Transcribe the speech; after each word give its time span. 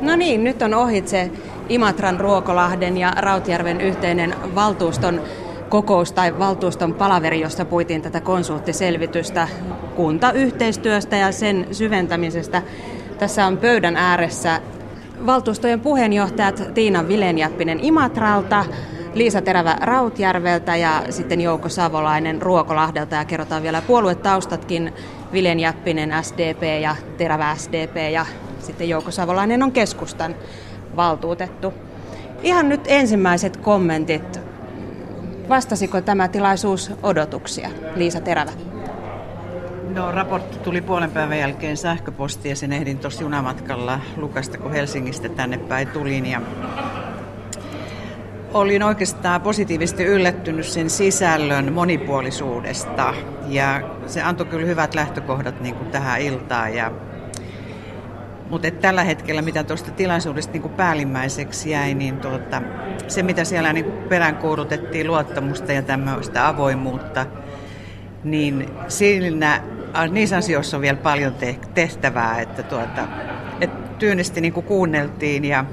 No 0.00 0.16
niin, 0.16 0.44
nyt 0.44 0.62
on 0.62 0.74
ohitse 0.74 1.30
Imatran, 1.68 2.20
Ruokolahden 2.20 2.96
ja 2.96 3.12
Rautjärven 3.16 3.80
yhteinen 3.80 4.34
valtuuston 4.54 5.22
kokous 5.68 6.12
tai 6.12 6.38
valtuuston 6.38 6.94
palaveri, 6.94 7.40
jossa 7.40 7.64
puitiin 7.64 8.02
tätä 8.02 8.20
konsulttiselvitystä 8.20 9.48
kuntayhteistyöstä 9.96 11.16
ja 11.16 11.32
sen 11.32 11.66
syventämisestä. 11.72 12.62
Tässä 13.18 13.46
on 13.46 13.58
pöydän 13.58 13.96
ääressä 13.96 14.60
valtuustojen 15.26 15.80
puheenjohtajat 15.80 16.62
Tiina 16.74 17.08
Vilenjäppinen 17.08 17.80
Imatralta, 17.82 18.64
Liisa 19.14 19.42
Terävä 19.42 19.76
Rautjärveltä 19.80 20.76
ja 20.76 21.02
sitten 21.10 21.40
Jouko 21.40 21.68
Savolainen 21.68 22.42
Ruokolahdelta 22.42 23.14
ja 23.14 23.24
kerrotaan 23.24 23.62
vielä 23.62 23.82
puoluetaustatkin. 23.82 24.92
Vilenjäppinen 25.32 26.12
SDP 26.22 26.62
ja 26.82 26.96
Terävä 27.16 27.54
SDP 27.54 27.96
ja 28.12 28.26
sitten 28.62 28.88
Jouko 28.88 29.10
Savolainen 29.10 29.62
on 29.62 29.72
keskustan 29.72 30.34
valtuutettu. 30.96 31.74
Ihan 32.42 32.68
nyt 32.68 32.80
ensimmäiset 32.86 33.56
kommentit. 33.56 34.40
Vastasiko 35.48 36.00
tämä 36.00 36.28
tilaisuus 36.28 36.92
odotuksia? 37.02 37.70
Liisa 37.94 38.20
Terävä. 38.20 38.52
No, 39.94 40.12
raportti 40.12 40.58
tuli 40.58 40.80
puolen 40.80 41.10
päivän 41.10 41.38
jälkeen 41.38 41.76
sähköpostia. 41.76 42.56
Sen 42.56 42.72
ehdin 42.72 42.98
tuossa 42.98 43.22
junamatkalla 43.22 44.00
Lukasta, 44.16 44.58
kun 44.58 44.72
Helsingistä 44.72 45.28
tänne 45.28 45.58
päin 45.58 45.88
tulin. 45.88 46.26
Ja 46.26 46.40
olin 48.54 48.82
oikeastaan 48.82 49.40
positiivisesti 49.40 50.04
yllättynyt 50.04 50.66
sen 50.66 50.90
sisällön 50.90 51.72
monipuolisuudesta. 51.72 53.14
Ja 53.48 53.80
se 54.06 54.22
antoi 54.22 54.46
kyllä 54.46 54.66
hyvät 54.66 54.94
lähtökohdat 54.94 55.60
niin 55.60 55.74
kuin 55.74 55.90
tähän 55.90 56.20
iltaan. 56.20 56.74
Ja 56.74 56.92
mutta 58.50 58.70
tällä 58.70 59.04
hetkellä, 59.04 59.42
mitä 59.42 59.64
tuosta 59.64 59.90
tilaisuudesta 59.90 60.52
niin 60.52 60.62
kuin 60.62 60.74
päällimmäiseksi 60.74 61.70
jäi, 61.70 61.94
niin 61.94 62.18
tuota, 62.18 62.62
se 63.08 63.22
mitä 63.22 63.44
siellä 63.44 63.72
niin 63.72 63.92
peräänkuulutettiin, 64.08 65.06
luottamusta 65.06 65.72
ja 65.72 65.82
tämmöistä 65.82 66.48
avoimuutta, 66.48 67.26
niin 68.24 68.70
siinä, 68.88 69.62
niissä 70.10 70.36
asioissa 70.36 70.76
on 70.76 70.80
vielä 70.80 70.98
paljon 70.98 71.34
tehtävää, 71.74 72.40
että, 72.40 72.62
tuota, 72.62 73.08
että 73.60 73.98
tyynesti 73.98 74.40
niin 74.40 74.52
kuunneltiin 74.52 75.44
ja 75.44 75.64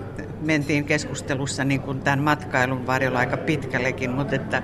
mentiin 0.41 0.86
keskustelussa 0.86 1.64
niin 1.64 1.81
kuin 1.81 2.00
tämän 2.00 2.23
matkailun 2.23 2.88
varjolla 2.88 3.19
aika 3.19 3.38
pitkällekin, 3.38 4.12
mutta 4.12 4.36
että, 4.36 4.64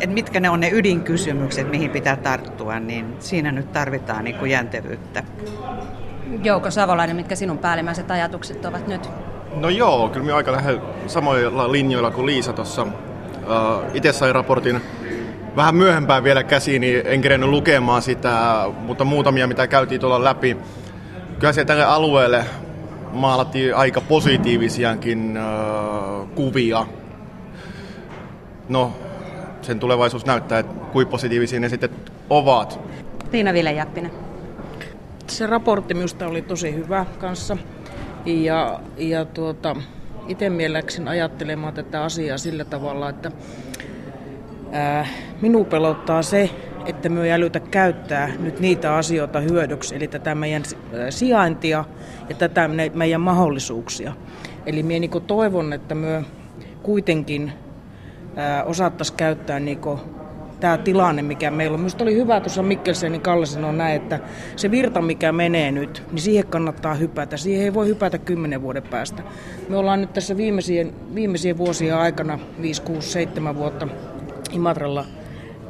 että 0.00 0.14
mitkä 0.14 0.40
ne 0.40 0.50
on 0.50 0.60
ne 0.60 0.70
ydinkysymykset, 0.70 1.70
mihin 1.70 1.90
pitää 1.90 2.16
tarttua, 2.16 2.80
niin 2.80 3.14
siinä 3.18 3.52
nyt 3.52 3.72
tarvitaan 3.72 4.24
niin 4.24 4.36
kuin 4.36 4.50
jäntevyyttä. 4.50 5.24
Jouko 6.42 6.70
Savolainen, 6.70 7.16
mitkä 7.16 7.36
sinun 7.36 7.58
päällimmäiset 7.58 8.10
ajatukset 8.10 8.64
ovat 8.64 8.88
nyt? 8.88 9.10
No 9.54 9.68
joo, 9.68 10.08
kyllä 10.08 10.24
minä 10.24 10.36
aika 10.36 10.52
lähden 10.52 10.80
samoilla 11.06 11.72
linjoilla 11.72 12.10
kuin 12.10 12.26
Liisa 12.26 12.52
tuossa. 12.52 12.82
Uh, 12.82 12.88
itse 13.94 14.12
sain 14.12 14.34
raportin 14.34 14.80
vähän 15.56 15.74
myöhempään 15.74 16.24
vielä 16.24 16.44
käsiin, 16.44 16.80
niin 16.80 17.02
en 17.06 17.20
kerennyt 17.20 17.50
lukemaan 17.50 18.02
sitä, 18.02 18.64
mutta 18.78 19.04
muutamia, 19.04 19.46
mitä 19.46 19.66
käytiin 19.66 20.00
tuolla 20.00 20.24
läpi. 20.24 20.56
Kyllä 21.38 21.52
se 21.52 21.64
tälle 21.64 21.84
alueelle 21.84 22.44
maalattiin 23.12 23.76
aika 23.76 24.00
positiivisiakin 24.00 25.38
uh, 25.38 26.28
kuvia. 26.28 26.86
No, 28.68 28.92
sen 29.62 29.80
tulevaisuus 29.80 30.26
näyttää, 30.26 30.58
että 30.58 30.72
kuinka 30.92 31.10
positiivisia 31.10 31.60
ne 31.60 31.68
sitten 31.68 31.90
ovat. 32.30 32.80
Tiina 33.30 33.52
Vilejäppinen 33.52 34.31
se 35.26 35.46
raportti 35.46 35.94
minusta 35.94 36.26
oli 36.26 36.42
tosi 36.42 36.74
hyvä 36.74 37.06
kanssa. 37.18 37.56
Ja, 38.26 38.80
ja 38.96 39.24
tuota, 39.24 39.76
itse 40.28 40.50
mieleksin 40.50 41.08
ajattelemaan 41.08 41.74
tätä 41.74 42.02
asiaa 42.02 42.38
sillä 42.38 42.64
tavalla, 42.64 43.08
että 43.08 43.30
ää, 44.72 45.06
minun 45.40 45.66
pelottaa 45.66 46.22
se, 46.22 46.50
että 46.86 47.08
me 47.08 47.24
ei 47.24 47.32
älytä 47.32 47.60
käyttää 47.60 48.30
nyt 48.38 48.60
niitä 48.60 48.96
asioita 48.96 49.40
hyödyksi, 49.40 49.94
eli 49.96 50.08
tätä 50.08 50.34
meidän 50.34 50.62
sijaintia 51.10 51.84
ja 52.28 52.34
tätä 52.34 52.70
meidän 52.94 53.20
mahdollisuuksia. 53.20 54.12
Eli 54.66 54.82
minä 54.82 55.00
niin 55.00 55.22
toivon, 55.26 55.72
että 55.72 55.94
me 55.94 56.24
kuitenkin 56.82 57.52
osattaisiin 58.66 59.16
käyttää 59.16 59.60
niin 59.60 59.80
tämä 60.62 60.78
tilanne, 60.78 61.22
mikä 61.22 61.50
meillä 61.50 61.74
on. 61.74 61.80
Minusta 61.80 62.04
oli 62.04 62.14
hyvä 62.14 62.40
tuossa 62.40 62.62
Mikkelsenin 62.62 63.20
Kalle 63.20 63.46
sanoi 63.46 63.72
näin, 63.74 63.96
että 63.96 64.20
se 64.56 64.70
virta, 64.70 65.02
mikä 65.02 65.32
menee 65.32 65.72
nyt, 65.72 66.02
niin 66.12 66.22
siihen 66.22 66.46
kannattaa 66.46 66.94
hypätä. 66.94 67.36
Siihen 67.36 67.64
ei 67.64 67.74
voi 67.74 67.86
hypätä 67.86 68.18
kymmenen 68.18 68.62
vuoden 68.62 68.82
päästä. 68.82 69.22
Me 69.68 69.76
ollaan 69.76 70.00
nyt 70.00 70.12
tässä 70.12 70.36
viimeisien, 70.36 70.92
viimeisien 71.14 71.58
vuosien 71.58 71.96
aikana, 71.96 72.38
5, 72.62 72.82
6, 72.82 73.10
7 73.10 73.56
vuotta 73.56 73.88
Imatralla 74.52 75.04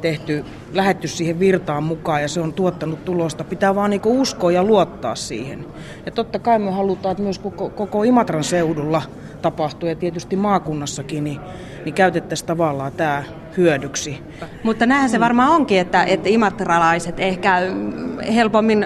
tehty, 0.03 0.45
lähetty 0.73 1.07
siihen 1.07 1.39
virtaan 1.39 1.83
mukaan 1.83 2.21
ja 2.21 2.27
se 2.27 2.41
on 2.41 2.53
tuottanut 2.53 3.05
tulosta. 3.05 3.43
Pitää 3.43 3.75
vaan 3.75 3.89
niinku 3.89 4.21
uskoa 4.21 4.51
ja 4.51 4.63
luottaa 4.63 5.15
siihen. 5.15 5.65
Ja 6.05 6.11
totta 6.11 6.39
kai 6.39 6.59
me 6.59 6.71
halutaan, 6.71 7.11
että 7.11 7.23
myös 7.23 7.39
koko, 7.39 7.69
koko 7.69 8.03
Imatran 8.03 8.43
seudulla 8.43 9.01
tapahtuu 9.41 9.89
ja 9.89 9.95
tietysti 9.95 10.35
maakunnassakin, 10.35 11.23
niin, 11.23 11.39
niin 11.85 11.95
käytettäisiin 11.95 12.47
tavallaan 12.47 12.91
tämä 12.91 13.23
hyödyksi. 13.57 14.21
Mutta 14.63 14.85
näinhän 14.85 15.09
se 15.09 15.19
varmaan 15.19 15.51
onkin, 15.51 15.79
että, 15.79 16.03
että 16.03 16.29
imatralaiset 16.29 17.19
ehkä 17.19 17.57
helpommin 18.33 18.85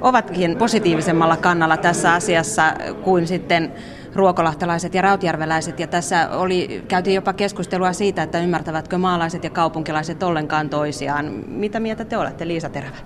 ovatkin 0.00 0.56
positiivisemmalla 0.56 1.36
kannalla 1.36 1.76
tässä 1.76 2.12
asiassa 2.12 2.74
kuin 3.04 3.26
sitten 3.26 3.72
ruokolahtelaiset 4.16 4.94
ja 4.94 5.02
rautjärveläiset. 5.02 5.80
Ja 5.80 5.86
tässä 5.86 6.28
oli, 6.30 6.84
käytiin 6.88 7.14
jopa 7.14 7.32
keskustelua 7.32 7.92
siitä, 7.92 8.22
että 8.22 8.40
ymmärtävätkö 8.40 8.98
maalaiset 8.98 9.44
ja 9.44 9.50
kaupunkilaiset 9.50 10.22
ollenkaan 10.22 10.70
toisiaan. 10.70 11.26
Mitä 11.46 11.80
mieltä 11.80 12.04
te 12.04 12.16
olette, 12.16 12.48
Liisa 12.48 12.68
Terävä? 12.68 12.96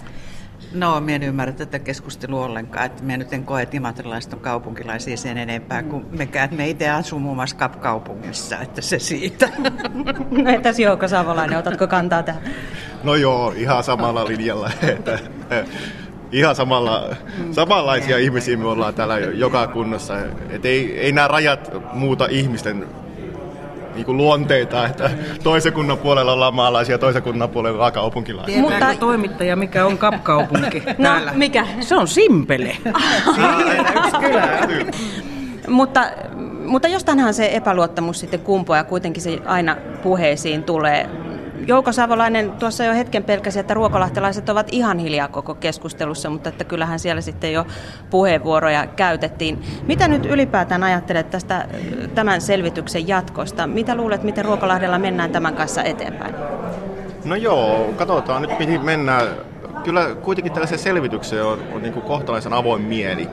No, 0.73 1.01
minä 1.01 1.17
en 1.17 1.23
ymmärrä 1.23 1.53
tätä 1.53 1.79
keskustelua 1.79 2.45
ollenkaan. 2.45 2.87
Että 2.87 3.03
minä 3.03 3.17
nyt 3.17 3.33
en 3.33 3.45
koe, 3.45 3.63
että 3.63 3.77
imatrilaiset 3.77 4.33
on 4.33 4.41
kaupunkilaisia 4.41 5.17
sen 5.17 5.39
enempää 5.39 5.83
kuin 5.83 6.07
mekään. 6.11 6.49
Me 6.53 6.69
itse 6.69 6.91
asun 6.91 7.23
muun 7.23 7.37
muassa 7.37 7.69
kaupungissa, 7.81 8.59
että 8.59 8.81
se 8.81 8.99
siitä. 8.99 9.49
No 10.31 10.51
entäs 10.51 10.79
Jouko 10.79 11.09
Savolainen, 11.09 11.59
otatko 11.59 11.87
kantaa 11.87 12.23
tähän? 12.23 12.43
No 13.03 13.15
joo, 13.15 13.53
ihan 13.57 13.85
samalla 13.85 14.25
linjalla. 14.25 14.71
Että, 14.83 15.19
ihan 16.33 16.55
samalla, 16.57 17.17
samanlaisia 17.51 18.19
ihmisiä 18.19 18.57
me 18.57 18.67
ollaan 18.67 18.95
täällä 18.95 19.19
joka 19.19 19.67
kunnassa. 19.67 20.15
Et 20.51 20.65
ei, 20.65 20.99
ei 21.01 21.13
nämä 21.13 21.29
rajat 21.29 21.71
muuta 21.93 22.27
ihmisten 22.31 22.87
niin 23.95 24.05
kuin 24.07 24.17
luonteita, 24.17 24.87
että 24.87 25.11
toisen 25.43 25.73
kunnan 25.73 25.99
puolella 25.99 26.33
ollaan 26.33 26.55
maalaisia 26.55 26.95
ja 26.95 26.99
toisen 26.99 27.23
kunnan 27.23 27.49
puolella 27.49 27.77
ollaan 27.77 27.93
kaupunkilaisia. 27.93 28.61
Mutta 28.61 28.95
toimittaja, 29.01 29.57
mikä 29.57 29.87
on 29.87 29.99
kapkaupunki 29.99 30.81
no, 30.87 30.95
täällä? 31.03 31.33
mikä? 31.35 31.67
Se 31.81 31.97
on 31.97 32.09
Simpele. 32.09 32.77
mutta, 35.69 36.05
mutta 36.67 36.89
jostainhan 36.89 37.35
se 37.35 37.51
epäluottamus 37.53 38.21
sitten 38.21 38.41
kumpuaa 38.41 38.79
ja 38.79 38.85
kuitenkin 38.85 39.23
se 39.23 39.39
aina 39.45 39.77
puheisiin 40.03 40.63
tulee. 40.63 41.20
Jouko 41.67 41.93
Savolainen 41.93 42.51
tuossa 42.51 42.85
jo 42.85 42.95
hetken 42.95 43.25
pelkäsi, 43.25 43.59
että 43.59 43.75
ruokolahtelaiset 43.75 44.49
ovat 44.49 44.67
ihan 44.73 44.99
hiljaa 44.99 45.29
koko 45.29 45.55
keskustelussa, 45.55 46.31
mutta 46.31 46.49
että 46.49 46.65
kyllähän 46.65 46.99
siellä 46.99 47.21
sitten 47.21 47.53
jo 47.53 47.67
puheenvuoroja 48.11 48.87
käytettiin. 48.87 49.63
Mitä 49.87 50.09
nyt 50.09 50.27
ylipäätään 50.27 50.83
ajattelet 50.83 51.31
tästä 51.31 51.69
tämän 52.15 52.41
selvityksen 52.41 53.09
jatkosta? 53.09 53.67
Mitä 53.67 53.95
luulet, 53.95 54.23
miten 54.23 54.45
Ruokolahdella 54.45 54.99
mennään 54.99 55.31
tämän 55.31 55.55
kanssa 55.55 55.83
eteenpäin? 55.83 56.35
No 57.25 57.37
joo, 57.37 57.91
katsotaan 57.97 58.43
nyt 58.43 58.59
mihin 58.59 58.85
mennään. 58.85 59.27
Kyllä 59.85 60.15
kuitenkin 60.23 60.53
tällaisen 60.53 60.79
selvitykseen 60.79 61.45
on, 61.45 61.59
on 61.75 61.83
niin 61.83 61.93
kuin 61.93 62.07
kohtalaisen 62.07 62.53
avoin 62.53 62.83
mieli. 62.83 63.29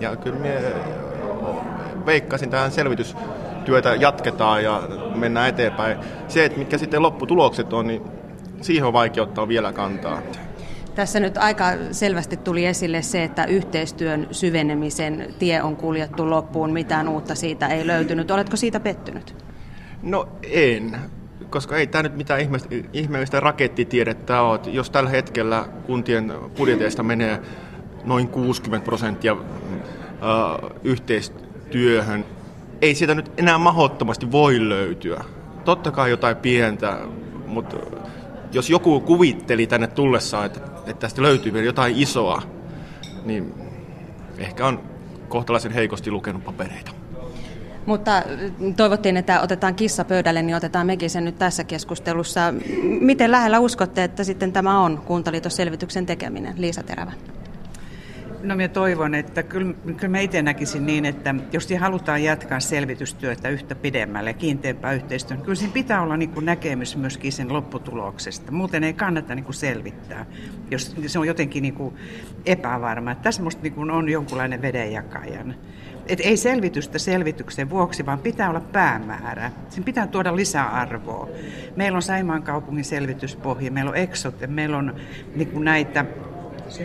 Ja 0.00 0.16
kyllä 0.16 0.38
minä 0.38 0.54
veikkasin 2.06 2.50
tähän 2.50 2.70
selvitys 2.70 3.16
työtä 3.64 3.94
jatketaan 3.94 4.64
ja 4.64 4.82
mennään 5.14 5.48
eteenpäin. 5.48 5.98
Se, 6.28 6.44
että 6.44 6.58
mitkä 6.58 6.78
sitten 6.78 7.02
lopputulokset 7.02 7.72
on, 7.72 7.86
niin 7.86 8.02
siihen 8.60 8.84
on 8.84 8.92
vaikea 8.92 9.22
ottaa 9.22 9.48
vielä 9.48 9.72
kantaa. 9.72 10.22
Tässä 10.94 11.20
nyt 11.20 11.36
aika 11.36 11.64
selvästi 11.90 12.36
tuli 12.36 12.66
esille 12.66 13.02
se, 13.02 13.24
että 13.24 13.44
yhteistyön 13.44 14.26
syvenemisen 14.30 15.34
tie 15.38 15.62
on 15.62 15.76
kuljettu 15.76 16.30
loppuun. 16.30 16.72
Mitään 16.72 17.08
uutta 17.08 17.34
siitä 17.34 17.66
ei 17.66 17.86
löytynyt. 17.86 18.30
Oletko 18.30 18.56
siitä 18.56 18.80
pettynyt? 18.80 19.36
No 20.02 20.28
en, 20.42 20.96
koska 21.50 21.76
ei 21.76 21.86
tämä 21.86 22.02
nyt 22.02 22.16
mitään 22.16 22.40
ihmeellistä 22.92 23.40
rakettitiedettä 23.40 24.42
ole. 24.42 24.60
Jos 24.66 24.90
tällä 24.90 25.10
hetkellä 25.10 25.64
kuntien 25.86 26.32
budjeteista 26.56 27.02
menee 27.02 27.40
noin 28.04 28.28
60 28.28 28.84
prosenttia 28.84 29.36
yhteistyöhön, 30.84 32.24
ei 32.82 32.94
sieltä 32.94 33.14
nyt 33.14 33.32
enää 33.36 33.58
mahdottomasti 33.58 34.32
voi 34.32 34.68
löytyä. 34.68 35.24
Totta 35.64 35.90
kai 35.90 36.10
jotain 36.10 36.36
pientä, 36.36 36.98
mutta 37.46 37.76
jos 38.52 38.70
joku 38.70 39.00
kuvitteli 39.00 39.66
tänne 39.66 39.86
tullessaan, 39.86 40.46
että, 40.46 40.60
että 40.86 41.00
tästä 41.00 41.22
löytyy 41.22 41.52
vielä 41.52 41.66
jotain 41.66 41.94
isoa, 41.98 42.42
niin 43.24 43.54
ehkä 44.38 44.66
on 44.66 44.80
kohtalaisen 45.28 45.72
heikosti 45.72 46.10
lukenut 46.10 46.44
papereita. 46.44 46.90
Mutta 47.86 48.22
toivottiin, 48.76 49.16
että 49.16 49.40
otetaan 49.40 49.74
kissa 49.74 50.04
pöydälle, 50.04 50.42
niin 50.42 50.56
otetaan 50.56 50.86
mekin 50.86 51.10
sen 51.10 51.24
nyt 51.24 51.38
tässä 51.38 51.64
keskustelussa. 51.64 52.40
Miten 53.00 53.30
lähellä 53.30 53.58
uskotte, 53.58 54.04
että 54.04 54.24
sitten 54.24 54.52
tämä 54.52 54.80
on 54.80 54.98
kuntaliitosselvityksen 54.98 56.06
tekeminen, 56.06 56.54
Liisa 56.56 56.82
Terävä? 56.82 57.12
No 58.42 58.56
minä 58.56 58.68
toivon, 58.68 59.14
että 59.14 59.42
kyllä, 59.42 59.74
kyllä 59.84 60.08
mä 60.08 60.18
itse 60.18 60.42
näkisin 60.42 60.86
niin, 60.86 61.04
että 61.04 61.34
jos 61.52 61.68
halutaan 61.78 62.24
jatkaa 62.24 62.60
selvitystyötä 62.60 63.48
yhtä 63.48 63.74
pidemmälle, 63.74 64.34
kiinteämpää 64.34 64.92
yhteistyötä, 64.92 65.34
niin 65.34 65.44
kyllä 65.44 65.54
siinä 65.54 65.72
pitää 65.72 66.02
olla 66.02 66.16
niin 66.16 66.30
kuin 66.30 66.46
näkemys 66.46 66.96
myöskin 66.96 67.32
sen 67.32 67.52
lopputuloksesta. 67.52 68.52
Muuten 68.52 68.84
ei 68.84 68.92
kannata 68.92 69.34
niin 69.34 69.44
kuin 69.44 69.54
selvittää, 69.54 70.26
jos 70.70 70.96
se 71.06 71.18
on 71.18 71.26
jotenkin 71.26 71.62
niin 71.62 71.74
kuin 71.74 71.94
epävarma. 72.46 73.14
Tässä 73.14 73.42
minusta 73.42 73.62
niin 73.62 73.90
on 73.90 74.08
jonkunlainen 74.08 74.62
vedenjakajan. 74.62 75.54
Et 76.06 76.20
ei 76.20 76.36
selvitystä 76.36 76.98
selvityksen 76.98 77.70
vuoksi, 77.70 78.06
vaan 78.06 78.18
pitää 78.18 78.50
olla 78.50 78.60
päämäärä. 78.60 79.52
Sen 79.68 79.84
pitää 79.84 80.06
tuoda 80.06 80.36
lisäarvoa. 80.36 81.28
Meillä 81.76 81.96
on 81.96 82.02
Saimaan 82.02 82.42
kaupungin 82.42 82.84
selvityspohja, 82.84 83.70
meillä 83.70 83.90
on 83.90 83.96
Exote, 83.96 84.46
meillä 84.46 84.78
on 84.78 84.94
niin 85.34 85.48
kuin 85.48 85.64
näitä 85.64 86.04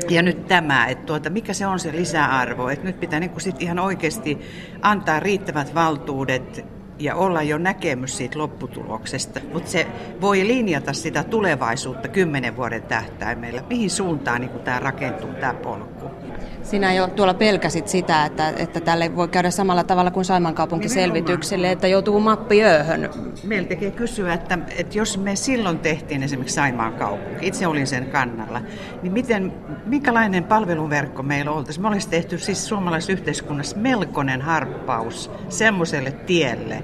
ja 0.09 0.21
nyt 0.21 0.47
tämä, 0.47 0.87
että 0.87 1.05
tuota, 1.05 1.29
mikä 1.29 1.53
se 1.53 1.67
on 1.67 1.79
se 1.79 1.91
lisäarvo, 1.91 2.69
että 2.69 2.85
nyt 2.85 2.99
pitää 2.99 3.19
niin 3.19 3.29
kuin 3.29 3.41
sit 3.41 3.61
ihan 3.61 3.79
oikeasti 3.79 4.39
antaa 4.81 5.19
riittävät 5.19 5.75
valtuudet 5.75 6.65
ja 6.99 7.15
olla 7.15 7.41
jo 7.41 7.57
näkemys 7.57 8.17
siitä 8.17 8.39
lopputuloksesta, 8.39 9.39
mutta 9.53 9.71
se 9.71 9.87
voi 10.21 10.47
linjata 10.47 10.93
sitä 10.93 11.23
tulevaisuutta 11.23 12.07
kymmenen 12.07 12.57
vuoden 12.57 12.83
tähtäimellä, 12.83 13.63
mihin 13.69 13.89
suuntaan 13.89 14.41
niin 14.41 14.59
tämä 14.59 14.79
rakentuu 14.79 15.33
tämä 15.33 15.53
polku. 15.53 16.24
Sinä 16.65 16.93
jo 16.93 17.07
tuolla 17.07 17.33
pelkäsit 17.33 17.87
sitä, 17.87 18.25
että, 18.25 18.53
että 18.57 18.79
tälle 18.79 19.15
voi 19.15 19.27
käydä 19.27 19.51
samalla 19.51 19.83
tavalla 19.83 20.11
kuin 20.11 20.25
Saimaan 20.25 20.55
kaupunkiselvitykselle, 20.55 21.71
että 21.71 21.87
joutuu 21.87 22.19
mappi 22.19 22.63
ööhön. 22.63 23.09
Meillä 23.43 23.67
tekee 23.67 23.91
kysyä, 23.91 24.33
että, 24.33 24.57
että 24.77 24.97
jos 24.97 25.17
me 25.17 25.35
silloin 25.35 25.79
tehtiin 25.79 26.23
esimerkiksi 26.23 26.55
Saimaan 26.55 26.93
kaupunki, 26.93 27.47
itse 27.47 27.67
olin 27.67 27.87
sen 27.87 28.05
kannalla, 28.05 28.61
niin 29.01 29.13
miten, 29.13 29.53
minkälainen 29.85 30.43
palveluverkko 30.43 31.23
meillä 31.23 31.51
oltaisiin? 31.51 31.81
Me 31.81 31.87
olisi 31.87 32.09
tehty 32.09 32.37
siis 32.37 32.67
suomalaisessa 32.67 33.13
yhteiskunnassa 33.13 33.77
melkoinen 33.77 34.41
harppaus 34.41 35.31
semmoiselle 35.49 36.11
tielle, 36.11 36.83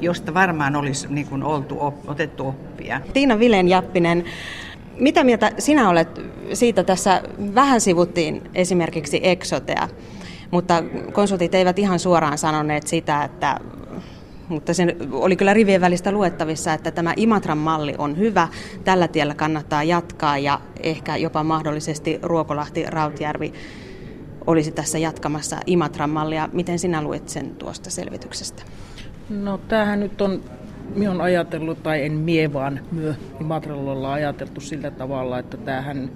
josta 0.00 0.34
varmaan 0.34 0.76
olisi 0.76 1.06
niin 1.10 1.26
kuin 1.26 1.42
oltu, 1.42 1.94
otettu 2.06 2.48
oppia. 2.48 3.00
Tiina 3.12 3.38
Vilen 3.38 3.68
Jappinen, 3.68 4.24
mitä 4.98 5.24
mieltä 5.24 5.52
sinä 5.58 5.88
olet 5.88 6.20
siitä 6.52 6.84
tässä 6.84 7.22
vähän 7.54 7.80
sivuttiin 7.80 8.42
esimerkiksi 8.54 9.20
Exotea, 9.22 9.88
mutta 10.50 10.82
konsultit 11.12 11.54
eivät 11.54 11.78
ihan 11.78 11.98
suoraan 11.98 12.38
sanoneet 12.38 12.86
sitä, 12.86 13.24
että 13.24 13.60
mutta 14.48 14.74
se 14.74 14.96
oli 15.12 15.36
kyllä 15.36 15.54
rivien 15.54 15.80
välistä 15.80 16.12
luettavissa, 16.12 16.72
että 16.72 16.90
tämä 16.90 17.12
Imatran 17.16 17.58
malli 17.58 17.94
on 17.98 18.18
hyvä, 18.18 18.48
tällä 18.84 19.08
tiellä 19.08 19.34
kannattaa 19.34 19.82
jatkaa 19.82 20.38
ja 20.38 20.60
ehkä 20.82 21.16
jopa 21.16 21.44
mahdollisesti 21.44 22.18
Ruokolahti, 22.22 22.84
Rautjärvi 22.86 23.52
olisi 24.46 24.72
tässä 24.72 24.98
jatkamassa 24.98 25.56
Imatran 25.66 26.10
mallia. 26.10 26.48
Miten 26.52 26.78
sinä 26.78 27.02
luet 27.02 27.28
sen 27.28 27.54
tuosta 27.54 27.90
selvityksestä? 27.90 28.62
No 29.30 29.58
tämähän 29.58 30.00
nyt 30.00 30.20
on 30.20 30.40
minä 30.94 31.10
olen 31.10 31.20
ajatellut, 31.20 31.82
tai 31.82 32.04
en 32.04 32.12
mie 32.12 32.52
vaan 32.52 32.80
myö 32.92 33.14
Imatralla 33.40 33.92
ollaan 33.92 34.14
ajateltu 34.14 34.60
sillä 34.60 34.90
tavalla, 34.90 35.38
että 35.38 35.56
tämähän 35.56 36.10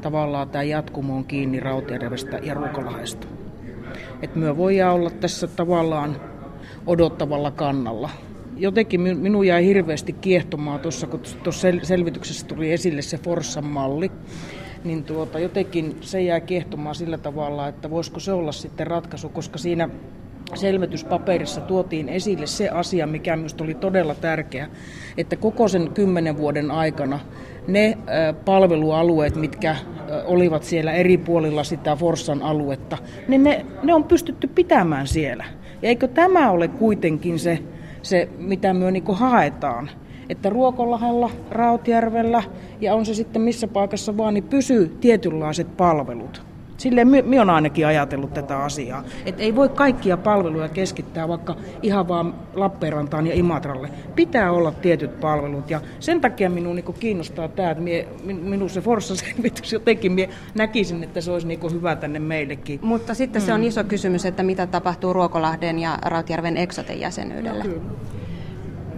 tavallaan 0.00 0.48
tämä 0.48 0.62
jatkumo 0.62 1.16
on 1.16 1.24
kiinni 1.24 1.60
Rautjärvestä 1.60 2.38
ja 2.42 2.54
Ruokolahdesta. 2.54 3.26
Että 4.22 4.38
myö 4.38 4.56
voidaan 4.56 4.94
olla 4.94 5.10
tässä 5.10 5.46
tavallaan 5.46 6.16
odottavalla 6.86 7.50
kannalla. 7.50 8.10
Jotenkin 8.56 9.00
minun 9.00 9.46
jäi 9.46 9.66
hirveästi 9.66 10.12
kiehtomaan 10.12 10.80
tuossa, 10.80 11.06
kun 11.06 11.20
tuossa 11.42 11.68
selvityksessä 11.82 12.46
tuli 12.46 12.72
esille 12.72 13.02
se 13.02 13.18
Forssan 13.18 13.64
malli, 13.64 14.10
niin 14.84 15.04
tuota, 15.04 15.38
jotenkin 15.38 15.98
se 16.00 16.22
jää 16.22 16.40
kiehtomaan 16.40 16.94
sillä 16.94 17.18
tavalla, 17.18 17.68
että 17.68 17.90
voisiko 17.90 18.20
se 18.20 18.32
olla 18.32 18.52
sitten 18.52 18.86
ratkaisu, 18.86 19.28
koska 19.28 19.58
siinä 19.58 19.88
selvityspaperissa 20.54 21.60
tuotiin 21.60 22.08
esille 22.08 22.46
se 22.46 22.68
asia, 22.68 23.06
mikä 23.06 23.36
minusta 23.36 23.64
oli 23.64 23.74
todella 23.74 24.14
tärkeä, 24.14 24.68
että 25.16 25.36
koko 25.36 25.68
sen 25.68 25.90
kymmenen 25.94 26.36
vuoden 26.36 26.70
aikana 26.70 27.20
ne 27.68 27.98
palvelualueet, 28.44 29.36
mitkä 29.36 29.76
olivat 30.24 30.62
siellä 30.62 30.92
eri 30.92 31.16
puolilla 31.16 31.64
sitä 31.64 31.96
Forssan 31.96 32.42
aluetta, 32.42 32.98
niin 33.28 33.42
ne, 33.42 33.66
ne 33.82 33.94
on 33.94 34.04
pystytty 34.04 34.46
pitämään 34.46 35.06
siellä. 35.06 35.44
Ja 35.82 35.88
eikö 35.88 36.08
tämä 36.08 36.50
ole 36.50 36.68
kuitenkin 36.68 37.38
se, 37.38 37.58
se 38.02 38.28
mitä 38.38 38.74
me 38.74 38.90
niin 38.90 39.04
haetaan? 39.12 39.90
Että 40.28 40.50
Ruokolahella, 40.50 41.30
Rautjärvellä 41.50 42.42
ja 42.80 42.94
on 42.94 43.06
se 43.06 43.14
sitten 43.14 43.42
missä 43.42 43.68
paikassa 43.68 44.16
vaan, 44.16 44.34
niin 44.34 44.44
pysyy 44.44 44.96
tietynlaiset 45.00 45.76
palvelut. 45.76 46.51
Silleen 46.82 47.08
minä 47.08 47.42
olen 47.42 47.54
ainakin 47.54 47.86
ajatellut 47.86 48.34
tätä 48.34 48.58
asiaa. 48.58 49.04
Että 49.26 49.42
ei 49.42 49.54
voi 49.54 49.68
kaikkia 49.68 50.16
palveluja 50.16 50.68
keskittää 50.68 51.28
vaikka 51.28 51.56
ihan 51.82 52.08
vaan 52.08 52.34
Lappeenrantaan 52.54 53.26
ja 53.26 53.34
Imatralle. 53.34 53.88
Pitää 54.14 54.52
olla 54.52 54.72
tietyt 54.72 55.20
palvelut 55.20 55.70
ja 55.70 55.80
sen 56.00 56.20
takia 56.20 56.50
minun 56.50 56.76
niin 56.76 56.94
kiinnostaa 57.00 57.48
tämä, 57.48 57.70
että 57.70 57.84
mie, 57.84 58.08
minun 58.24 58.70
se 58.70 58.80
Forssa-selvitys 58.80 59.72
jotenkin 59.72 60.12
mie 60.12 60.28
näkisin, 60.54 61.04
että 61.04 61.20
se 61.20 61.30
olisi 61.30 61.46
niin 61.46 61.72
hyvä 61.72 61.96
tänne 61.96 62.18
meillekin. 62.18 62.80
Mutta 62.82 63.14
sitten 63.14 63.42
mm. 63.42 63.46
se 63.46 63.52
on 63.52 63.60
mm. 63.60 63.66
iso 63.66 63.84
kysymys, 63.84 64.24
että 64.24 64.42
mitä 64.42 64.66
tapahtuu 64.66 65.12
Ruokolahden 65.12 65.78
ja 65.78 65.98
Rautjärven 66.02 66.56
Exoten 66.56 67.00
jäsenyydelle. 67.00 67.64
No, 67.64 67.70
kyllä. 67.70 67.82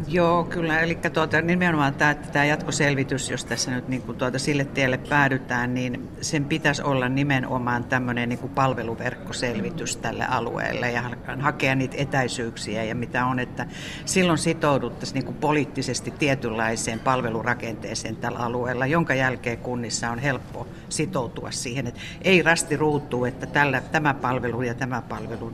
Joo, 0.09 0.45
kyllä. 0.45 0.81
Eli 0.81 0.99
tuota, 1.13 1.41
nimenomaan 1.41 1.95
tämä, 1.95 2.15
tämä 2.15 2.45
jatkoselvitys, 2.45 3.31
jos 3.31 3.45
tässä 3.45 3.71
nyt 3.71 3.89
niin 3.89 4.03
kuin 4.03 4.19
tuota, 4.19 4.39
sille 4.39 4.65
tielle 4.65 4.99
päädytään, 4.99 5.75
niin 5.75 6.09
sen 6.21 6.45
pitäisi 6.45 6.83
olla 6.83 7.09
nimenomaan 7.09 7.85
tämmöinen 7.85 8.29
niin 8.29 8.39
kuin 8.39 8.53
palveluverkkoselvitys 8.53 9.97
tälle 9.97 10.27
alueelle 10.27 10.91
ja 10.91 11.03
hakea 11.41 11.75
niitä 11.75 11.97
etäisyyksiä 11.99 12.85
ja 12.85 12.95
mitä 12.95 13.27
on, 13.27 13.39
että 13.39 13.67
silloin 14.05 14.39
sitouduttaisiin 14.39 15.15
niin 15.15 15.25
kuin 15.25 15.37
poliittisesti 15.37 16.11
tietynlaiseen 16.11 17.01
palvelurakenteeseen 17.01 18.17
tällä 18.17 18.39
alueella, 18.39 18.87
jonka 18.87 19.15
jälkeen 19.15 19.59
kunnissa 19.59 20.11
on 20.11 20.19
helppo 20.19 20.67
sitoutua 20.89 21.51
siihen, 21.51 21.87
että 21.87 22.01
ei 22.23 22.43
rasti 22.43 22.77
ruutuu, 22.77 23.25
että 23.25 23.47
tällä, 23.47 23.81
tämä 23.81 24.15
palvelu 24.15 24.63
ja 24.63 24.75
tämä 24.75 25.03
palvelu, 25.03 25.53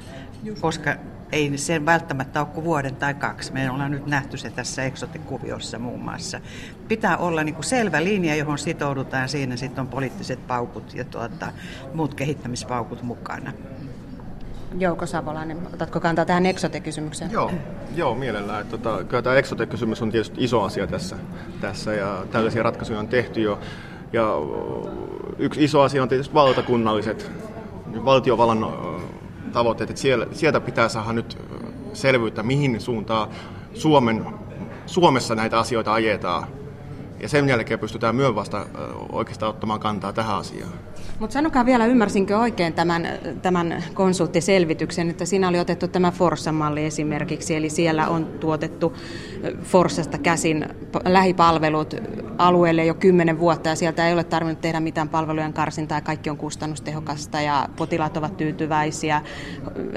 koska 0.60 0.96
ei 1.32 1.58
sen 1.58 1.86
välttämättä 1.86 2.40
ole 2.40 2.48
kuin 2.54 2.64
vuoden 2.64 2.96
tai 2.96 3.14
kaksi. 3.14 3.52
Me 3.52 3.70
ollaan 3.70 3.90
nyt 3.90 4.06
nähty 4.06 4.36
se 4.36 4.50
tässä 4.50 4.84
eksotikuviossa 4.84 5.78
muun 5.78 6.00
muassa. 6.00 6.40
Pitää 6.88 7.16
olla 7.16 7.44
niin 7.44 7.54
kuin 7.54 7.64
selvä 7.64 8.04
linja, 8.04 8.36
johon 8.36 8.58
sitoudutaan. 8.58 9.28
Siinä 9.28 9.56
sitten 9.56 9.80
on 9.80 9.88
poliittiset 9.88 10.46
paukut 10.46 10.94
ja 10.94 11.04
tuota, 11.04 11.52
muut 11.94 12.14
kehittämispaukut 12.14 13.02
mukana. 13.02 13.52
Jouko 14.78 15.06
Savolainen, 15.06 15.58
otatko 15.74 16.00
kantaa 16.00 16.24
tähän 16.24 16.46
eksote-kysymykseen? 16.46 17.30
Joo, 17.30 17.50
joo 17.94 18.14
mielellään. 18.14 18.66
Tota, 18.66 19.04
kyllä 19.04 19.22
tämä 19.22 19.36
eksote-kysymys 19.36 20.02
on 20.02 20.10
tietysti 20.10 20.44
iso 20.44 20.62
asia 20.62 20.86
tässä, 20.86 21.16
tässä 21.60 21.94
ja 21.94 22.24
tällaisia 22.30 22.62
ratkaisuja 22.62 22.98
on 22.98 23.08
tehty 23.08 23.40
jo. 23.40 23.58
Ja 24.12 24.34
yksi 25.38 25.64
iso 25.64 25.80
asia 25.80 26.02
on 26.02 26.08
tietysti 26.08 26.34
valtakunnalliset, 26.34 27.32
valtiovallan 28.04 28.64
tavoitteet, 29.52 29.90
että 29.90 30.02
siellä, 30.02 30.26
sieltä 30.32 30.60
pitää 30.60 30.88
saada 30.88 31.12
nyt 31.12 31.38
selvyyttä, 31.92 32.42
mihin 32.42 32.80
suuntaan 32.80 33.28
Suomen, 33.74 34.26
Suomessa 34.86 35.34
näitä 35.34 35.58
asioita 35.58 35.92
ajetaan. 35.92 36.46
Ja 37.20 37.28
sen 37.28 37.48
jälkeen 37.48 37.80
pystytään 37.80 38.16
myös 38.16 38.34
vasta 38.34 38.66
oikeastaan 39.12 39.50
ottamaan 39.50 39.80
kantaa 39.80 40.12
tähän 40.12 40.36
asiaan. 40.36 40.72
Mutta 41.18 41.34
sanokaa 41.34 41.66
vielä, 41.66 41.86
ymmärsinkö 41.86 42.38
oikein 42.38 42.72
tämän, 42.72 43.08
tämän 43.42 43.84
konsulttiselvityksen, 43.94 45.10
että 45.10 45.24
siinä 45.24 45.48
oli 45.48 45.58
otettu 45.58 45.88
tämä 45.88 46.10
Forssa-malli 46.10 46.84
esimerkiksi, 46.84 47.54
eli 47.56 47.70
siellä 47.70 48.08
on 48.08 48.26
tuotettu 48.26 48.96
Forssasta 49.62 50.18
käsin 50.18 50.68
lähipalvelut 51.04 51.94
alueelle 52.38 52.84
jo 52.84 52.94
kymmenen 52.94 53.38
vuotta 53.38 53.68
ja 53.68 53.76
sieltä 53.76 54.08
ei 54.08 54.12
ole 54.12 54.24
tarvinnut 54.24 54.60
tehdä 54.60 54.80
mitään 54.80 55.08
palvelujen 55.08 55.52
karsintaa 55.52 55.98
ja 55.98 56.02
kaikki 56.02 56.30
on 56.30 56.36
kustannustehokasta 56.36 57.40
ja 57.40 57.68
potilaat 57.76 58.16
ovat 58.16 58.36
tyytyväisiä, 58.36 59.22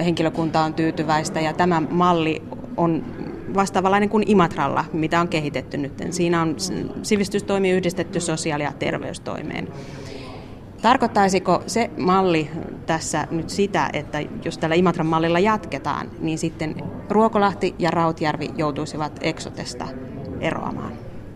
henkilökunta 0.05 0.61
on 0.61 0.73
tyytyväistä 0.73 1.41
ja 1.41 1.53
tämä 1.53 1.81
malli 1.89 2.41
on 2.77 3.03
vastaavanlainen 3.53 4.09
kuin 4.09 4.23
Imatralla, 4.27 4.85
mitä 4.93 5.21
on 5.21 5.27
kehitetty 5.27 5.77
nyt. 5.77 5.93
Siinä 6.09 6.41
on 6.41 6.55
sivistystoimi 7.03 7.71
yhdistetty 7.71 8.19
sosiaali- 8.19 8.63
ja 8.63 8.71
terveystoimeen. 8.79 9.67
Tarkoittaisiko 10.81 11.63
se 11.67 11.89
malli 11.97 12.49
tässä 12.85 13.27
nyt 13.31 13.49
sitä, 13.49 13.89
että 13.93 14.19
jos 14.45 14.57
tällä 14.57 14.75
Imatran 14.75 15.07
mallilla 15.07 15.39
jatketaan, 15.39 16.11
niin 16.19 16.37
sitten 16.37 16.75
Ruokolahti 17.09 17.75
ja 17.79 17.91
Rautjärvi 17.91 18.49
joutuisivat 18.57 19.19
Exotesta 19.21 19.87
eroamaan? 20.39 20.93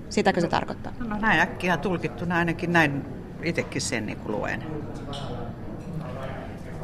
Sitäkö 0.09 0.41
se 0.41 0.47
tarkoittaa? 0.47 0.93
No 0.99 1.17
näin 1.19 1.39
äkkiä 1.39 1.77
tulkittuna 1.77 2.37
ainakin 2.37 2.73
näin 2.73 3.05
itsekin 3.43 3.81
sen 3.81 4.05
niin 4.05 4.17
kuin 4.17 4.31
luen. 4.31 4.63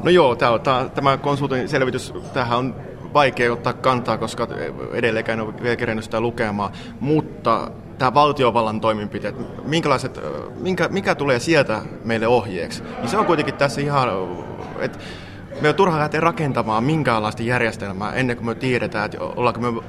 No 0.02 0.10
joo, 0.10 0.36
tämä, 0.36 0.58
tämä, 0.58 0.88
tämä 0.94 1.16
konsultin 1.16 1.68
selvitys, 1.68 2.14
tähän 2.32 2.58
on 2.58 2.74
vaikea 3.14 3.52
ottaa 3.52 3.72
kantaa, 3.72 4.18
koska 4.18 4.48
edelleenkään 4.92 5.40
en 5.40 5.46
ole 5.46 5.62
vielä 5.62 5.76
kerännyt 5.76 6.04
sitä 6.04 6.20
lukemaan, 6.20 6.72
mutta 7.00 7.70
tämä 7.98 8.14
valtiovallan 8.14 8.80
toimenpiteet, 8.80 9.66
minkälaiset, 9.66 10.20
minkä, 10.60 10.88
mikä 10.88 11.14
tulee 11.14 11.38
sieltä 11.38 11.82
meille 12.04 12.26
ohjeeksi, 12.26 12.82
niin 12.98 13.08
se 13.08 13.18
on 13.18 13.26
kuitenkin 13.26 13.54
tässä 13.54 13.80
ihan, 13.80 14.08
että 14.78 14.98
me 15.60 15.68
on 15.68 15.74
turha 15.74 15.98
lähteä 15.98 16.20
rakentamaan 16.20 16.84
minkäänlaista 16.84 17.42
järjestelmää 17.42 18.12
ennen 18.12 18.36
kuin 18.36 18.46
me 18.46 18.54
tiedetään, 18.54 19.04
että 19.04 19.18
ollaanko 19.20 19.60
me 19.60 19.82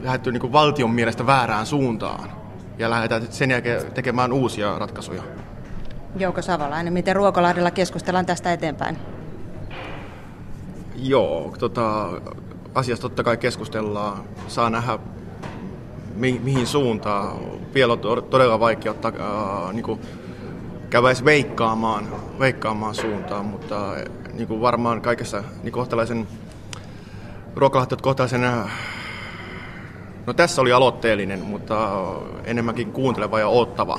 lähdetty 0.00 0.32
niin 0.32 0.52
valtion 0.52 0.90
mielestä 0.90 1.26
väärään 1.26 1.66
suuntaan 1.66 2.30
ja 2.78 2.90
lähdetään 2.90 3.22
sen 3.30 3.50
jälkeen 3.50 3.92
tekemään 3.92 4.32
uusia 4.32 4.78
ratkaisuja. 4.78 5.22
Jouko 6.16 6.42
Savalainen, 6.42 6.92
miten 6.92 7.16
Ruokolahdella 7.16 7.70
keskustellaan 7.70 8.26
tästä 8.26 8.52
eteenpäin? 8.52 9.11
Joo, 10.96 11.54
tota, 11.58 12.08
asiasta 12.74 13.02
totta 13.02 13.24
kai 13.24 13.36
keskustellaan. 13.36 14.24
Saa 14.48 14.70
nähdä, 14.70 14.98
mi- 16.14 16.40
mihin 16.44 16.66
suuntaan. 16.66 17.36
Vielä 17.74 17.92
on 17.92 17.98
todella 18.30 18.60
vaikea 18.60 18.90
ottaa, 18.92 19.12
äh, 19.66 19.72
niin 19.72 19.84
kuin, 19.84 20.00
käydä 20.90 21.08
edes 21.08 21.24
veikkaamaan, 21.24 22.04
veikkaamaan 22.38 22.94
suuntaan, 22.94 23.44
mutta 23.44 23.94
niin 24.32 24.48
kuin 24.48 24.60
varmaan 24.60 25.00
kaikessa 25.00 25.44
niin 25.62 25.72
kohtalaisen, 25.72 26.28
ruokalahti 27.56 27.96
kohtalaisen, 28.02 28.42
no 30.26 30.32
tässä 30.32 30.62
oli 30.62 30.72
aloitteellinen, 30.72 31.40
mutta 31.40 31.88
enemmänkin 32.44 32.92
kuunteleva 32.92 33.40
ja 33.40 33.48
oottava, 33.48 33.98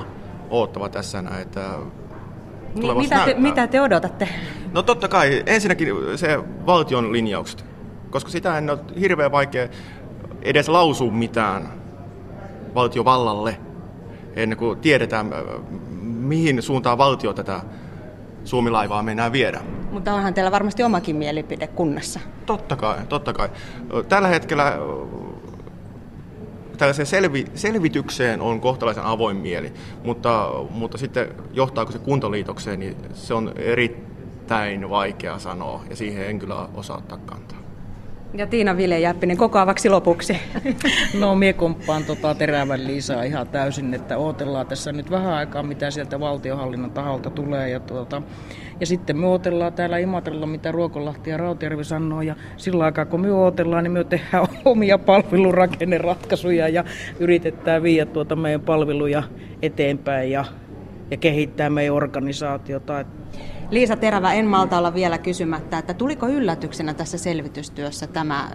oottava 0.49 0.89
tässä 0.89 1.21
näin, 1.21 1.41
että 1.41 1.69
niin, 2.75 2.97
mitä, 2.97 3.25
te, 3.25 3.33
mitä 3.37 3.67
te 3.67 3.81
odotatte? 3.81 4.29
No 4.73 4.83
totta 4.83 5.07
kai, 5.07 5.43
ensinnäkin 5.45 5.87
se 6.15 6.39
valtion 6.65 7.11
linjaukset, 7.11 7.65
koska 8.09 8.31
sitä 8.31 8.57
en 8.57 8.69
ole 8.69 8.79
hirveän 8.99 9.31
vaikea 9.31 9.67
edes 10.41 10.69
lausua 10.69 11.11
mitään 11.11 11.69
valtiovallalle, 12.75 13.57
ennen 14.35 14.57
kuin 14.57 14.79
tiedetään, 14.79 15.31
mihin 16.01 16.61
suuntaan 16.61 16.97
valtio 16.97 17.33
tätä 17.33 17.61
Suomi-laivaa 18.43 19.03
mennään 19.03 19.31
viedä. 19.31 19.61
Mutta 19.91 20.13
onhan 20.13 20.33
teillä 20.33 20.51
varmasti 20.51 20.83
omakin 20.83 21.15
mielipide 21.15 21.67
kunnassa. 21.67 22.19
Totta 22.45 22.75
kai, 22.75 22.97
totta 23.09 23.33
kai. 23.33 23.49
Tällä 24.09 24.27
hetkellä 24.27 24.79
tällaiseen 26.77 27.05
selvi, 27.05 27.45
selvitykseen 27.55 28.41
on 28.41 28.61
kohtalaisen 28.61 29.03
avoin 29.03 29.37
mieli, 29.37 29.73
mutta, 30.03 30.49
mutta 30.69 30.97
sitten 30.97 31.27
johtaako 31.51 31.91
se 31.91 31.99
kuntaliitokseen, 31.99 32.79
niin 32.79 32.95
se 33.13 33.33
on 33.33 33.53
erittäin 34.43 34.89
vaikea 34.89 35.39
sanoa 35.39 35.83
ja 35.89 35.95
siihen 35.95 36.27
en 36.27 36.39
kyllä 36.39 36.67
osaa 36.73 36.97
ottaa 36.97 37.17
kantaa. 37.17 37.57
Ja 38.33 38.47
Tiina 38.47 38.77
Vile 38.77 38.99
Jäppinen 38.99 39.37
kokoavaksi 39.37 39.89
lopuksi. 39.89 40.37
No 41.19 41.35
mie 41.35 41.53
komppaan 41.53 42.03
tota 42.03 42.35
terävän 42.35 42.87
Liisaa 42.87 43.23
ihan 43.23 43.47
täysin, 43.47 43.93
että 43.93 44.17
odotellaan 44.17 44.67
tässä 44.67 44.91
nyt 44.91 45.11
vähän 45.11 45.33
aikaa, 45.33 45.63
mitä 45.63 45.91
sieltä 45.91 46.19
valtiohallinnon 46.19 46.91
taholta 46.91 47.29
tulee. 47.29 47.69
Ja, 47.69 47.79
tuota, 47.79 48.21
ja 48.79 48.85
sitten 48.85 49.17
me 49.17 49.27
odotellaan 49.27 49.73
täällä 49.73 49.97
Imatralla, 49.97 50.45
mitä 50.45 50.71
Ruokolahti 50.71 51.29
ja 51.29 51.37
Rautjärvi 51.37 51.83
sanoo. 51.83 52.21
Ja 52.21 52.35
sillä 52.57 52.83
aikaa 52.83 53.05
kun 53.05 53.21
me 53.21 53.31
odotellaan, 53.31 53.83
niin 53.83 53.91
me 53.91 54.03
tehdään 54.03 54.47
omia 54.65 54.97
palvelurakenneratkaisuja 54.97 56.69
ja 56.69 56.83
yritetään 57.19 57.83
viedä 57.83 58.11
tuota 58.11 58.35
meidän 58.35 58.61
palveluja 58.61 59.23
eteenpäin 59.61 60.31
ja, 60.31 60.45
ja 61.13 61.17
kehittää 61.17 61.69
meidän 61.69 61.95
organisaatiota. 61.95 63.05
Liisa 63.69 63.95
Terävä, 63.95 64.33
en 64.33 64.45
malta 64.45 64.77
olla 64.77 64.93
vielä 64.93 65.17
kysymättä, 65.17 65.77
että 65.77 65.93
tuliko 65.93 66.27
yllätyksenä 66.27 66.93
tässä 66.93 67.17
selvitystyössä 67.17 68.07
tämä 68.07 68.51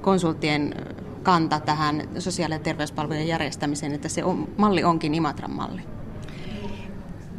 konsulttien 0.00 0.74
kanta 1.22 1.60
tähän 1.60 2.08
sosiaali- 2.18 2.54
ja 2.54 2.58
terveyspalvelujen 2.58 3.28
järjestämiseen, 3.28 3.92
että 3.92 4.08
se 4.08 4.24
on, 4.24 4.48
malli 4.56 4.84
onkin 4.84 5.14
Imatran 5.14 5.50
malli? 5.50 5.80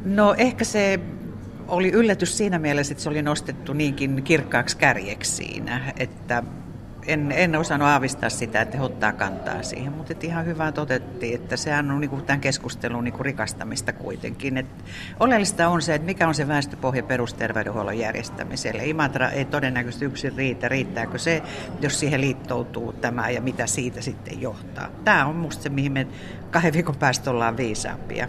No 0.06 0.36
ehkä 0.38 0.66
se 0.66 1.00
oli 1.68 1.90
yllätys 1.92 2.38
siinä 2.38 2.60
mielessä, 2.60 2.92
että 2.94 3.04
se 3.04 3.10
oli 3.10 3.22
nostettu 3.22 3.74
niinkin 3.74 4.24
kirkkaaksi 4.24 4.78
kärjeksi 4.78 5.32
siinä, 5.32 5.94
että 5.98 6.44
en, 7.08 7.32
en 7.32 7.56
osannut 7.56 7.88
aavistaa 7.88 8.30
sitä, 8.30 8.62
että 8.62 8.78
he 8.78 8.84
ottaa 8.84 9.14
kantaa 9.14 9.64
siihen, 9.64 9.94
mutta 9.94 10.14
ihan 10.24 10.46
hyvää 10.46 10.72
totettiin, 10.72 11.36
että 11.36 11.58
sehän 11.58 11.92
on 11.92 12.02
niinku 12.02 12.22
tämän 12.22 12.42
keskustelun 12.42 13.04
niinku 13.04 13.24
rikastamista 13.24 13.94
kuitenkin. 13.94 14.58
Et 14.58 14.66
oleellista 15.20 15.68
on 15.68 15.82
se, 15.82 15.96
että 15.96 16.06
mikä 16.06 16.28
on 16.28 16.36
se 16.36 16.48
väestöpohja 16.48 17.04
perusterveydenhuollon 17.04 18.00
järjestämiselle. 18.00 18.86
Imatra 18.86 19.30
ei 19.30 19.46
todennäköisesti 19.46 20.06
yksin 20.06 20.34
riitä. 20.36 20.68
Riittääkö 20.68 21.18
se, 21.18 21.44
jos 21.82 22.00
siihen 22.00 22.22
liittoutuu 22.22 22.94
tämä 22.94 23.30
ja 23.30 23.42
mitä 23.42 23.68
siitä 23.68 24.02
sitten 24.02 24.42
johtaa? 24.42 24.88
Tämä 25.04 25.26
on 25.26 25.36
musta 25.36 25.64
se, 25.64 25.70
mihin 25.70 25.92
me 25.92 26.08
kahden 26.52 26.74
viikon 26.74 26.96
päästä 26.96 27.32
ollaan 27.32 27.58
viisaampia. 27.58 28.28